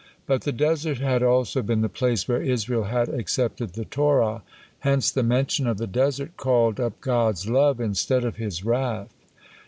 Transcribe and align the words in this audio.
But 0.25 0.41
the 0.41 0.51
desert 0.51 0.97
had 0.97 1.21
also 1.21 1.61
been 1.61 1.81
the 1.81 1.87
place 1.87 2.27
where 2.27 2.41
Israel 2.41 2.85
had 2.85 3.07
accepted 3.07 3.73
the 3.73 3.85
Torah, 3.85 4.41
hence 4.79 5.11
the 5.11 5.21
mention 5.21 5.67
of 5.67 5.77
the 5.77 5.85
desert 5.85 6.37
called 6.37 6.79
up 6.79 6.99
God's 7.01 7.47
love 7.47 7.79
instead 7.79 8.25
of 8.25 8.37
His 8.37 8.65
wrath. 8.65 9.13